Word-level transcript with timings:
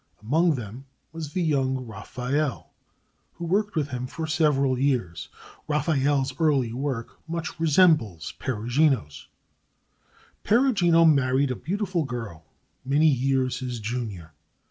Among 0.23 0.55
them 0.55 0.85
was 1.11 1.33
the 1.33 1.43
young 1.43 1.85
Raphael, 1.85 2.71
who 3.33 3.45
worked 3.45 3.75
with 3.75 3.89
him 3.89 4.07
for 4.07 4.25
several 4.25 4.79
years. 4.79 5.29
Raphael's 5.67 6.33
early 6.39 6.73
work 6.73 7.19
much 7.27 7.59
resembles 7.59 8.31
Perugino's. 8.39 9.27
Perugino 10.43 11.05
married 11.05 11.51
a 11.51 11.55
beautiful 11.55 12.03
girl 12.03 12.47
many 12.83 13.05
years 13.09 13.59
his 13.59 13.79
junior. 13.79 14.33